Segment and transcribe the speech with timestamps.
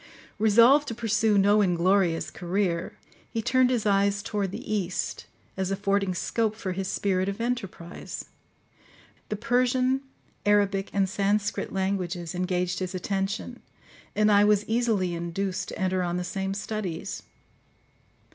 [0.39, 2.97] Resolved to pursue no inglorious career,
[3.29, 8.25] he turned his eyes toward the East, as affording scope for his spirit of enterprise.
[9.29, 10.01] The Persian,
[10.43, 13.59] Arabic, and Sanskrit languages engaged his attention,
[14.15, 17.21] and I was easily induced to enter on the same studies.